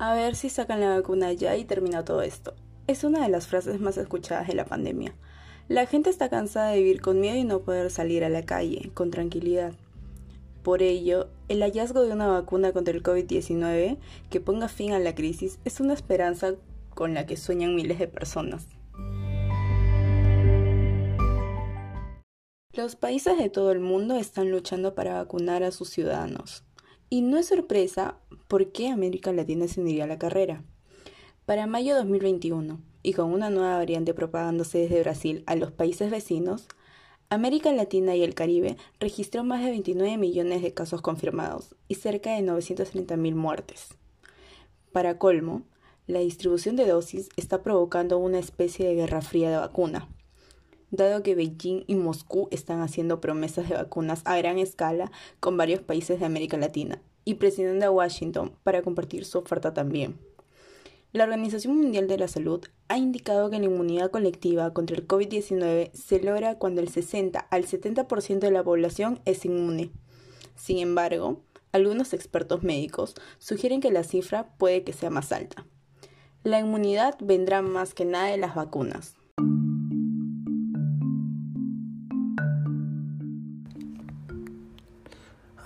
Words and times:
A 0.00 0.14
ver 0.14 0.34
si 0.34 0.48
sacan 0.48 0.80
la 0.80 0.96
vacuna 0.96 1.30
ya 1.34 1.58
y 1.58 1.66
termina 1.66 2.06
todo 2.06 2.22
esto. 2.22 2.54
Es 2.86 3.04
una 3.04 3.22
de 3.22 3.28
las 3.28 3.46
frases 3.46 3.80
más 3.80 3.98
escuchadas 3.98 4.48
de 4.48 4.54
la 4.54 4.64
pandemia. 4.64 5.14
La 5.68 5.84
gente 5.84 6.08
está 6.08 6.30
cansada 6.30 6.70
de 6.70 6.78
vivir 6.78 7.02
con 7.02 7.20
miedo 7.20 7.36
y 7.36 7.44
no 7.44 7.60
poder 7.60 7.90
salir 7.90 8.24
a 8.24 8.30
la 8.30 8.46
calle 8.46 8.90
con 8.94 9.10
tranquilidad. 9.10 9.74
Por 10.62 10.80
ello, 10.80 11.28
el 11.48 11.60
hallazgo 11.60 12.00
de 12.00 12.12
una 12.12 12.28
vacuna 12.28 12.72
contra 12.72 12.94
el 12.94 13.02
COVID-19 13.02 13.98
que 14.30 14.40
ponga 14.40 14.68
fin 14.68 14.92
a 14.92 14.98
la 14.98 15.14
crisis 15.14 15.58
es 15.66 15.80
una 15.80 15.92
esperanza 15.92 16.54
con 16.94 17.12
la 17.12 17.26
que 17.26 17.36
sueñan 17.36 17.74
miles 17.74 17.98
de 17.98 18.08
personas. 18.08 18.68
Los 22.72 22.96
países 22.96 23.36
de 23.36 23.50
todo 23.50 23.70
el 23.70 23.80
mundo 23.80 24.16
están 24.16 24.50
luchando 24.50 24.94
para 24.94 25.12
vacunar 25.12 25.62
a 25.62 25.72
sus 25.72 25.90
ciudadanos. 25.90 26.64
Y 27.12 27.22
no 27.22 27.38
es 27.38 27.48
sorpresa 27.48 28.16
por 28.46 28.70
qué 28.70 28.88
América 28.88 29.32
Latina 29.32 29.66
se 29.66 29.80
uniría 29.80 30.04
a 30.04 30.06
la 30.06 30.18
carrera. 30.18 30.62
Para 31.44 31.66
mayo 31.66 31.94
de 31.94 32.02
2021, 32.02 32.78
y 33.02 33.12
con 33.14 33.32
una 33.32 33.50
nueva 33.50 33.78
variante 33.78 34.14
propagándose 34.14 34.78
desde 34.78 35.00
Brasil 35.00 35.42
a 35.46 35.56
los 35.56 35.72
países 35.72 36.08
vecinos, 36.12 36.68
América 37.28 37.72
Latina 37.72 38.14
y 38.14 38.22
el 38.22 38.34
Caribe 38.34 38.76
registró 39.00 39.42
más 39.42 39.64
de 39.64 39.70
29 39.70 40.18
millones 40.18 40.62
de 40.62 40.72
casos 40.72 41.02
confirmados 41.02 41.74
y 41.88 41.96
cerca 41.96 42.34
de 42.36 42.42
930.000 42.42 43.34
muertes. 43.34 43.88
Para 44.92 45.18
colmo, 45.18 45.62
la 46.06 46.20
distribución 46.20 46.76
de 46.76 46.86
dosis 46.86 47.28
está 47.36 47.64
provocando 47.64 48.18
una 48.18 48.38
especie 48.38 48.86
de 48.86 48.94
guerra 48.94 49.20
fría 49.20 49.50
de 49.50 49.56
vacuna, 49.56 50.08
dado 50.90 51.22
que 51.22 51.34
Beijing 51.34 51.84
y 51.86 51.94
Moscú 51.94 52.48
están 52.50 52.80
haciendo 52.80 53.20
promesas 53.20 53.68
de 53.68 53.76
vacunas 53.76 54.22
a 54.24 54.36
gran 54.36 54.58
escala 54.58 55.10
con 55.40 55.56
varios 55.56 55.80
países 55.80 56.20
de 56.20 56.26
América 56.26 56.56
Latina 56.56 57.00
y 57.24 57.34
presionando 57.34 57.86
a 57.86 57.90
Washington 57.90 58.52
para 58.62 58.82
compartir 58.82 59.24
su 59.24 59.38
oferta 59.38 59.72
también. 59.72 60.18
La 61.12 61.24
Organización 61.24 61.76
Mundial 61.76 62.06
de 62.06 62.18
la 62.18 62.28
Salud 62.28 62.64
ha 62.86 62.96
indicado 62.96 63.50
que 63.50 63.58
la 63.58 63.64
inmunidad 63.64 64.12
colectiva 64.12 64.72
contra 64.72 64.96
el 64.96 65.08
COVID-19 65.08 65.92
se 65.92 66.20
logra 66.20 66.56
cuando 66.56 66.80
el 66.80 66.88
60 66.88 67.40
al 67.40 67.66
70% 67.66 68.38
de 68.38 68.50
la 68.52 68.62
población 68.62 69.20
es 69.24 69.44
inmune. 69.44 69.90
Sin 70.54 70.78
embargo, 70.78 71.42
algunos 71.72 72.12
expertos 72.12 72.62
médicos 72.62 73.14
sugieren 73.38 73.80
que 73.80 73.90
la 73.90 74.04
cifra 74.04 74.54
puede 74.56 74.84
que 74.84 74.92
sea 74.92 75.10
más 75.10 75.32
alta. 75.32 75.66
La 76.44 76.60
inmunidad 76.60 77.16
vendrá 77.20 77.60
más 77.60 77.92
que 77.92 78.04
nada 78.04 78.26
de 78.26 78.38
las 78.38 78.54
vacunas. 78.54 79.19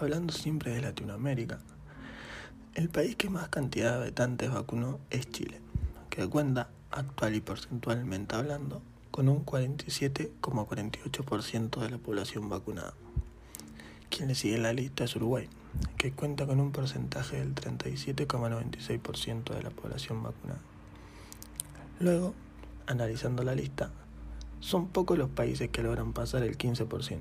Hablando 0.05 0.33
siempre 0.35 0.75
de 0.75 0.83
Latinoamérica, 0.83 1.61
el 2.75 2.91
país 2.91 3.17
que 3.17 3.31
más 3.31 3.49
cantidad 3.49 3.97
de 3.97 4.03
habitantes 4.03 4.53
vacunó 4.53 5.01
es 5.09 5.31
Chile, 5.31 5.63
que 6.11 6.29
cuenta, 6.29 6.69
actual 6.91 7.35
y 7.35 7.41
porcentualmente 7.41 8.37
hablando, 8.37 8.83
con 9.11 9.31
un 9.31 9.47
47,48% 9.47 11.81
de 11.81 11.89
la 11.89 11.97
población 11.97 12.51
vacunada. 12.51 12.93
Quien 14.11 14.29
le 14.29 14.35
sigue 14.35 14.59
la 14.59 14.75
lista 14.75 15.05
es 15.05 15.17
Uruguay, 15.17 15.49
que 15.97 16.13
cuenta 16.13 16.47
con 16.47 16.61
un 16.61 16.71
porcentaje 16.71 17.39
del 17.39 17.55
37,96% 17.55 19.55
de 19.55 19.63
la 19.63 19.71
población 19.71 20.23
vacunada. 20.23 20.61
Luego, 21.99 22.35
analizando 22.87 23.43
la 23.43 23.55
lista, 23.55 23.91
son 24.61 24.89
pocos 24.89 25.17
los 25.17 25.31
países 25.31 25.71
que 25.71 25.83
logran 25.83 26.13
pasar 26.13 26.43
el 26.43 26.59
15%. 26.59 27.21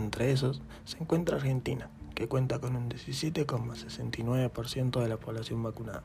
Entre 0.00 0.32
esos 0.32 0.62
se 0.86 0.98
encuentra 0.98 1.36
Argentina, 1.36 1.90
que 2.14 2.26
cuenta 2.26 2.58
con 2.58 2.74
un 2.74 2.88
17,69% 2.88 4.98
de 4.98 5.08
la 5.08 5.18
población 5.18 5.62
vacunada. 5.62 6.02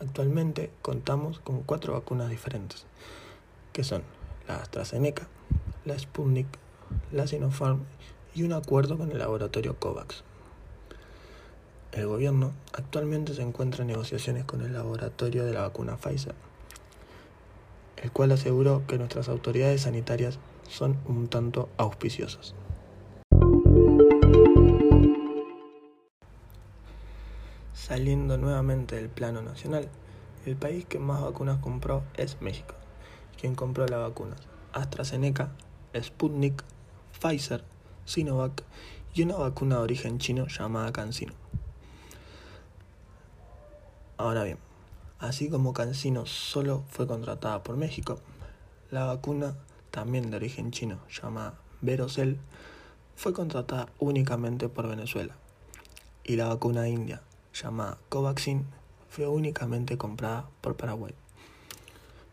Actualmente 0.00 0.70
contamos 0.82 1.38
con 1.38 1.62
cuatro 1.62 1.94
vacunas 1.94 2.28
diferentes, 2.28 2.84
que 3.72 3.84
son 3.84 4.02
la 4.46 4.56
AstraZeneca, 4.56 5.28
la 5.84 5.98
Sputnik, 5.98 6.46
la 7.10 7.26
Sinopharm 7.26 7.84
y 8.34 8.42
un 8.42 8.52
acuerdo 8.52 8.98
con 8.98 9.10
el 9.10 9.18
laboratorio 9.18 9.78
COVAX. 9.78 10.24
El 11.94 12.08
gobierno 12.08 12.50
actualmente 12.72 13.34
se 13.34 13.42
encuentra 13.42 13.82
en 13.82 13.86
negociaciones 13.86 14.44
con 14.44 14.62
el 14.62 14.72
laboratorio 14.72 15.44
de 15.44 15.52
la 15.52 15.60
vacuna 15.60 15.96
Pfizer, 15.96 16.34
el 18.02 18.10
cual 18.10 18.32
aseguró 18.32 18.82
que 18.88 18.98
nuestras 18.98 19.28
autoridades 19.28 19.82
sanitarias 19.82 20.40
son 20.68 20.98
un 21.06 21.28
tanto 21.28 21.68
auspiciosas. 21.76 22.56
Saliendo 27.74 28.38
nuevamente 28.38 28.96
del 28.96 29.08
plano 29.08 29.40
nacional, 29.42 29.88
el 30.46 30.56
país 30.56 30.84
que 30.86 30.98
más 30.98 31.22
vacunas 31.22 31.60
compró 31.60 32.02
es 32.16 32.40
México, 32.40 32.74
quien 33.40 33.54
compró 33.54 33.86
las 33.86 34.00
vacunas 34.00 34.40
AstraZeneca, 34.72 35.52
Sputnik, 35.96 36.64
Pfizer, 37.20 37.62
Sinovac 38.04 38.64
y 39.14 39.22
una 39.22 39.36
vacuna 39.36 39.76
de 39.76 39.82
origen 39.82 40.18
chino 40.18 40.48
llamada 40.48 40.92
CanSino. 40.92 41.34
Ahora 44.16 44.44
bien, 44.44 44.58
así 45.18 45.48
como 45.48 45.72
CanSino 45.72 46.26
solo 46.26 46.84
fue 46.88 47.06
contratada 47.06 47.62
por 47.62 47.76
México, 47.76 48.20
la 48.90 49.04
vacuna 49.04 49.56
también 49.90 50.30
de 50.30 50.36
origen 50.36 50.70
chino 50.70 51.00
llamada 51.10 51.54
Verocell 51.80 52.38
fue 53.16 53.32
contratada 53.32 53.88
únicamente 53.98 54.68
por 54.68 54.88
Venezuela 54.88 55.34
y 56.22 56.36
la 56.36 56.48
vacuna 56.48 56.88
india 56.88 57.22
llamada 57.52 57.98
Covaxin 58.08 58.64
fue 59.10 59.26
únicamente 59.26 59.98
comprada 59.98 60.48
por 60.60 60.76
Paraguay. 60.76 61.14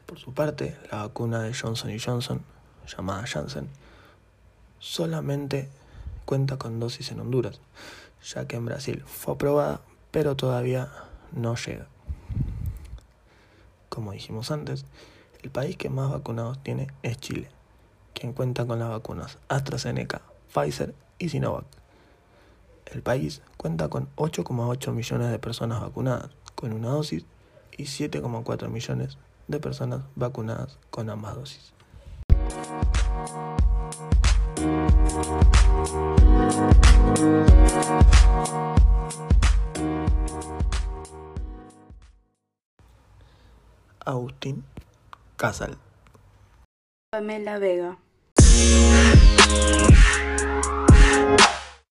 Por 0.06 0.20
su 0.20 0.34
parte, 0.34 0.78
la 0.92 1.04
vacuna 1.04 1.44
de 1.44 1.54
Johnson 1.54 1.92
Johnson 2.04 2.42
llamada 2.88 3.26
Janssen 3.26 3.70
solamente 4.80 5.70
cuenta 6.26 6.58
con 6.58 6.80
dosis 6.80 7.12
en 7.12 7.20
Honduras, 7.20 7.60
ya 8.24 8.48
que 8.48 8.56
en 8.56 8.66
Brasil 8.66 9.04
fue 9.06 9.36
aprobada, 9.36 9.82
pero 10.12 10.36
todavía 10.36 10.92
no 11.32 11.56
llega. 11.56 11.88
Como 13.90 14.12
dijimos 14.12 14.52
antes, 14.52 14.86
el 15.44 15.50
país 15.50 15.78
que 15.78 15.90
más 15.90 16.12
vacunados 16.12 16.62
tiene 16.64 16.88
es 17.04 17.18
Chile, 17.18 17.50
quien 18.14 18.34
cuenta 18.34 18.66
con 18.66 18.80
las 18.80 18.90
vacunas 18.90 19.38
AstraZeneca, 19.50 20.22
Pfizer 20.54 20.94
y 21.20 21.30
Sinovac. 21.30 21.66
El 22.86 23.02
país 23.02 23.42
cuenta 23.58 23.90
con 23.90 24.10
8,8 24.18 24.92
millones 24.92 25.32
de 25.32 25.40
personas 25.40 25.82
vacunadas 25.82 26.30
con 26.56 26.74
una 26.74 26.90
dosis 26.90 27.26
y 27.78 27.84
7,4 27.84 28.70
millones 28.70 29.18
de 29.48 29.60
personas 29.60 30.02
vacunadas 30.16 30.78
con 30.90 31.10
ambas 31.10 31.36
dosis. 31.36 31.74
Agustín 44.06 44.64
Casal. 45.38 45.78
Pamela 47.12 47.60
Vega. 47.60 47.98